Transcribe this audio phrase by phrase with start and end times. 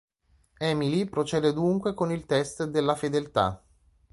[0.59, 3.63] Emily procede dunque con il test della fedeltà.